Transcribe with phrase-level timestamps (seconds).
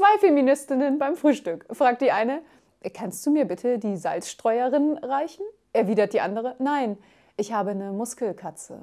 [0.00, 2.40] zwei Feministinnen beim Frühstück, fragt die eine.
[2.80, 5.44] Äh, kannst du mir bitte die Salzstreuerin reichen?
[5.72, 6.56] erwidert die andere.
[6.58, 6.96] Nein,
[7.36, 8.80] ich habe eine Muskelkatze.